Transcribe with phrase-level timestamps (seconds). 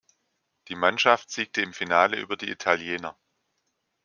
[0.67, 3.19] Die Mannschaft siegte im Finale über die Italiener.